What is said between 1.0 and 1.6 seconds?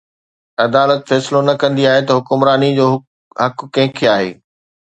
فيصلو نه